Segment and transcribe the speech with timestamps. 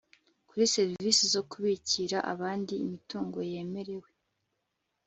[0.47, 4.09] kuri serivisi zo kubikira abandi imitungo yemerewe